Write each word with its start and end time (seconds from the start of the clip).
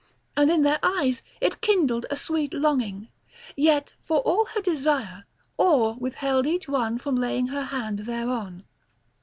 And 0.35 0.49
in 0.49 0.63
their 0.63 0.79
eyes 0.81 1.21
it 1.39 1.61
kindled 1.61 2.07
a 2.09 2.15
sweet 2.15 2.55
longing; 2.55 3.09
yet 3.55 3.93
for 4.03 4.17
all 4.21 4.45
her 4.55 4.59
desire, 4.61 5.27
awe 5.59 5.93
withheld 5.93 6.47
each 6.47 6.67
one 6.67 6.97
from 6.97 7.15
laying 7.17 7.49
her 7.49 7.65
hand 7.65 7.99
thereon. 7.99 8.63